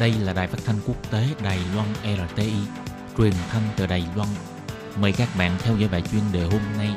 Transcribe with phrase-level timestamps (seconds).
[0.00, 2.52] Đây là đài phát thanh quốc tế Đài Loan RTI,
[3.18, 4.28] truyền thanh từ Đài Loan.
[5.00, 6.88] Mời các bạn theo dõi bài chuyên đề hôm nay.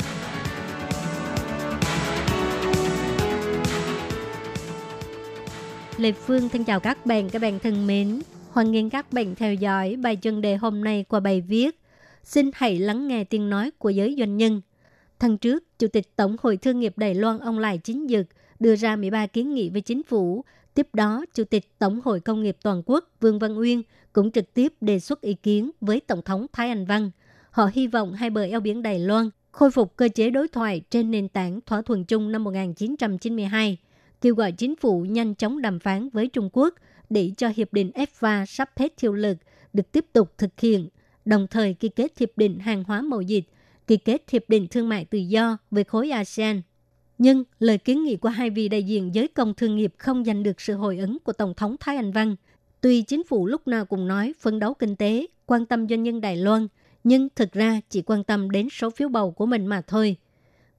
[5.97, 8.21] Lê Phương thân chào các bạn, các bạn thân mến.
[8.51, 11.79] Hoan nghênh các bạn theo dõi bài chuyên đề hôm nay qua bài viết
[12.23, 14.61] Xin hãy lắng nghe tiếng nói của giới doanh nhân.
[15.19, 18.27] Tháng trước, Chủ tịch Tổng hội Thương nghiệp Đài Loan ông Lại Chính Dực
[18.59, 20.43] đưa ra 13 kiến nghị với chính phủ
[20.79, 23.81] Tiếp đó, Chủ tịch Tổng hội Công nghiệp Toàn quốc Vương Văn Uyên
[24.13, 27.11] cũng trực tiếp đề xuất ý kiến với Tổng thống Thái Anh Văn.
[27.51, 30.81] Họ hy vọng hai bờ eo biển Đài Loan khôi phục cơ chế đối thoại
[30.89, 33.77] trên nền tảng thỏa thuận chung năm 1992,
[34.21, 36.73] kêu gọi chính phủ nhanh chóng đàm phán với Trung Quốc
[37.09, 39.37] để cho hiệp định EFTA sắp hết hiệu lực
[39.73, 40.89] được tiếp tục thực hiện,
[41.25, 43.45] đồng thời ký kết hiệp định hàng hóa mậu dịch,
[43.87, 46.61] ký kết hiệp định thương mại tự do với khối ASEAN
[47.19, 50.43] nhưng lời kiến nghị của hai vị đại diện giới công thương nghiệp không giành
[50.43, 52.35] được sự hồi ứng của Tổng thống Thái Anh Văn.
[52.81, 56.21] Tuy chính phủ lúc nào cũng nói phấn đấu kinh tế, quan tâm doanh nhân
[56.21, 56.67] Đài Loan,
[57.03, 60.15] nhưng thực ra chỉ quan tâm đến số phiếu bầu của mình mà thôi.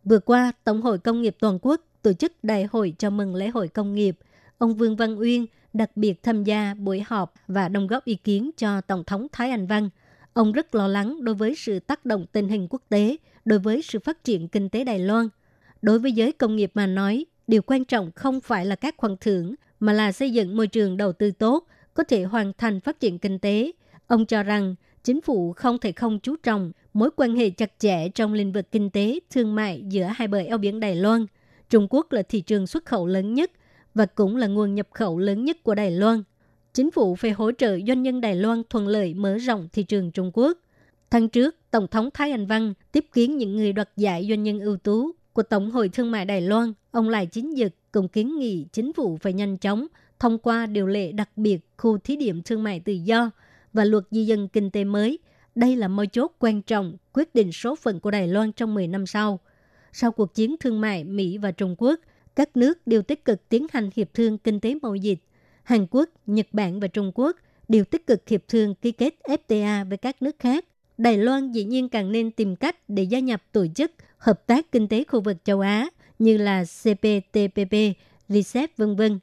[0.05, 3.49] Vừa qua, Tổng hội Công nghiệp Toàn quốc tổ chức đại hội chào mừng lễ
[3.49, 4.19] hội công nghiệp.
[4.59, 8.51] Ông Vương Văn Uyên đặc biệt tham gia buổi họp và đồng góp ý kiến
[8.57, 9.91] cho Tổng thống Thái Anh Văn.
[10.33, 13.83] Ông rất lo lắng đối với sự tác động tình hình quốc tế, đối với
[13.83, 15.29] sự phát triển kinh tế Đài Loan–
[15.83, 19.17] Đối với giới công nghiệp mà nói, điều quan trọng không phải là các khoản
[19.21, 23.01] thưởng, mà là xây dựng môi trường đầu tư tốt, có thể hoàn thành phát
[23.01, 23.73] triển kinh tế.
[24.07, 28.09] Ông cho rằng chính phủ không thể không chú trọng mối quan hệ chặt chẽ
[28.09, 31.27] trong lĩnh vực kinh tế, thương mại giữa hai bờ eo biển Đài Loan.
[31.71, 33.51] Trung Quốc là thị trường xuất khẩu lớn nhất
[33.95, 36.23] và cũng là nguồn nhập khẩu lớn nhất của Đài Loan.
[36.75, 40.11] Chính phủ phải hỗ trợ doanh nhân Đài Loan thuận lợi mở rộng thị trường
[40.11, 40.59] Trung Quốc.
[41.11, 44.61] Tháng trước, Tổng thống Thái Anh Văn tiếp kiến những người đoạt giải doanh nhân
[44.61, 48.39] ưu tú của Tổng hội Thương mại Đài Loan, ông Lại Chính Dực cũng kiến
[48.39, 49.87] nghị chính phủ phải nhanh chóng
[50.19, 53.31] thông qua điều lệ đặc biệt khu thí điểm thương mại tự do
[53.73, 55.19] và luật di dân kinh tế mới.
[55.55, 58.87] Đây là mấu chốt quan trọng quyết định số phận của Đài Loan trong 10
[58.87, 59.39] năm sau.
[59.93, 62.01] Sau cuộc chiến thương mại Mỹ và Trung Quốc,
[62.37, 65.19] các nước đều tích cực tiến hành hiệp thương kinh tế mậu dịch.
[65.63, 67.37] Hàn Quốc, Nhật Bản và Trung Quốc
[67.69, 70.65] đều tích cực hiệp thương ký kết FTA với các nước khác.
[70.99, 74.73] Đài Loan dĩ nhiên càng nên tìm cách để gia nhập tổ chức hợp tác
[74.73, 75.89] kinh tế khu vực châu Á
[76.19, 77.75] như là CPTPP,
[78.29, 79.19] RCEP vân vân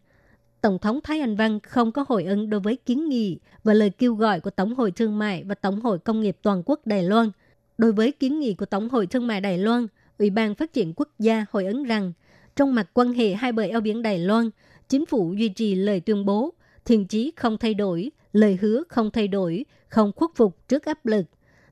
[0.62, 3.90] Tổng thống Thái Anh Văn không có hồi ứng đối với kiến nghị và lời
[3.90, 7.04] kêu gọi của Tổng hội Thương mại và Tổng hội Công nghiệp Toàn quốc Đài
[7.04, 7.32] Loan.
[7.78, 9.88] Đối với kiến nghị của Tổng hội Thương mại Đài Loan,
[10.18, 12.14] Ủy ban Phát triển Quốc gia hồi ứng rằng
[12.56, 14.50] trong mặt quan hệ hai bờ eo biển Đài Loan,
[14.90, 16.54] chính phủ duy trì lời tuyên bố,
[16.86, 21.06] thiền chí không thay đổi, lời hứa không thay đổi, không khuất phục trước áp
[21.06, 21.26] lực,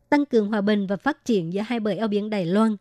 [0.10, 2.76] tăng cường hòa bình và phát triển giữa hai bờ eo biển Đài Loan,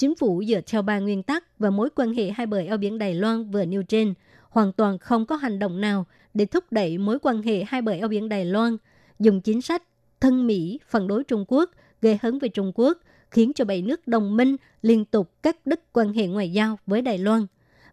[0.00, 2.98] chính phủ dựa theo ba nguyên tắc và mối quan hệ hai bờ eo biển
[2.98, 4.14] Đài Loan vừa nêu trên,
[4.48, 7.92] hoàn toàn không có hành động nào để thúc đẩy mối quan hệ hai bờ
[7.92, 8.76] eo biển Đài Loan,
[9.18, 9.82] dùng chính sách
[10.20, 11.70] thân Mỹ phản đối Trung Quốc,
[12.02, 12.98] gây hấn với Trung Quốc,
[13.30, 17.02] khiến cho bảy nước đồng minh liên tục cắt đứt quan hệ ngoại giao với
[17.02, 17.46] Đài Loan.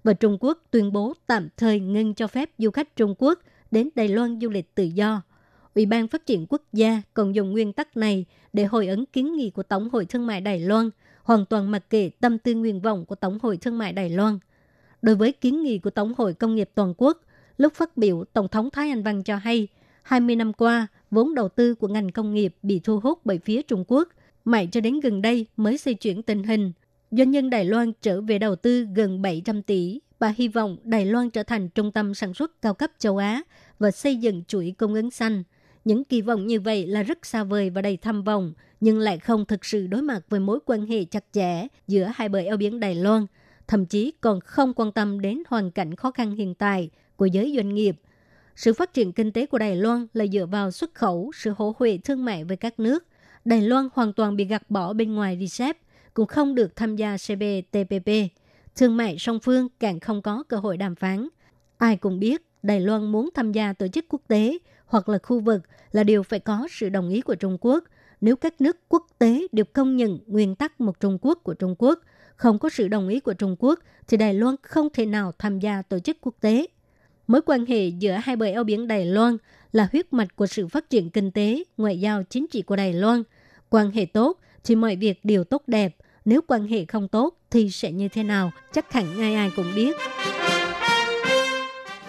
[0.03, 3.40] Và Trung Quốc tuyên bố tạm thời ngưng cho phép du khách Trung Quốc
[3.72, 5.22] đến Đài Loan du lịch tự do.
[5.77, 9.35] Ủy ban Phát triển Quốc gia còn dùng nguyên tắc này để hồi ứng kiến
[9.35, 10.89] nghị của Tổng hội Thương mại Đài Loan–
[11.27, 14.39] hoàn toàn mặc kệ tâm tư nguyện vọng của Tổng hội Thương mại Đài Loan.
[15.01, 17.21] Đối với kiến nghị của Tổng hội Công nghiệp Toàn quốc,
[17.57, 19.67] lúc phát biểu, Tổng thống Thái Anh Văn cho hay,
[20.01, 23.61] 20 năm qua, vốn đầu tư của ngành công nghiệp bị thu hút bởi phía
[23.61, 24.09] Trung Quốc,
[24.45, 26.71] mãi cho đến gần đây mới xây chuyển tình hình.
[27.11, 31.05] Doanh nhân Đài Loan trở về đầu tư gần 700 tỷ và hy vọng Đài
[31.05, 33.41] Loan trở thành trung tâm sản xuất cao cấp châu Á
[33.79, 35.43] và xây dựng chuỗi cung ứng xanh.
[35.87, 39.19] Những kỳ vọng như vậy là rất xa vời và đầy tham vọng, nhưng lại
[39.19, 42.57] không thực sự đối mặt với mối quan hệ chặt chẽ giữa hai bờ eo
[42.57, 43.25] biển Đài Loan,
[43.67, 47.53] thậm chí còn không quan tâm đến hoàn cảnh khó khăn hiện tại của giới
[47.55, 47.95] doanh nghiệp.
[48.55, 51.75] Sự phát triển kinh tế của Đài Loan là dựa vào xuất khẩu, sự hỗ
[51.79, 53.05] huệ thương mại với các nước.
[53.45, 55.77] Đài Loan hoàn toàn bị gạt bỏ bên ngoài RCEP,
[56.13, 58.11] cũng không được tham gia CPTPP.
[58.75, 61.27] Thương mại song phương càng không có cơ hội đàm phán.
[61.77, 64.57] Ai cũng biết Đài Loan muốn tham gia tổ chức quốc tế
[64.87, 65.61] hoặc là khu vực
[65.91, 67.84] là điều phải có sự đồng ý của Trung Quốc–
[68.22, 71.75] nếu các nước quốc tế đều công nhận nguyên tắc một Trung Quốc của Trung
[71.79, 71.99] Quốc,
[72.35, 75.59] không có sự đồng ý của Trung Quốc, thì Đài Loan không thể nào tham
[75.59, 76.67] gia tổ chức quốc tế.
[77.28, 79.37] Mối quan hệ giữa hai bờ eo biển Đài Loan
[79.72, 82.93] là huyết mạch của sự phát triển kinh tế, ngoại giao, chính trị của Đài
[82.93, 83.23] Loan.
[83.69, 85.95] Quan hệ tốt thì mọi việc đều tốt đẹp.
[86.25, 88.51] Nếu quan hệ không tốt thì sẽ như thế nào?
[88.73, 89.95] Chắc hẳn ai ai cũng biết.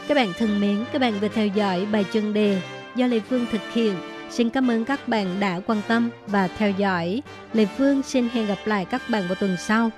[0.09, 2.61] Các bạn thân mến, các bạn vừa theo dõi bài chân đề
[2.95, 3.95] do Lê Phương thực hiện
[4.31, 7.23] Xin cảm ơn các bạn đã quan tâm và theo dõi.
[7.53, 9.91] Lê Phương xin hẹn gặp lại các bạn vào tuần sau.